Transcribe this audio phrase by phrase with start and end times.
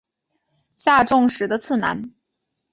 [0.75, 2.11] 下重实的次男。